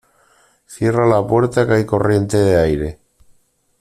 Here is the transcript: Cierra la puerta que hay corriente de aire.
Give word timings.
Cierra 0.65 1.05
la 1.05 1.27
puerta 1.27 1.67
que 1.67 1.73
hay 1.75 1.85
corriente 1.85 2.35
de 2.35 2.59
aire. 2.59 2.99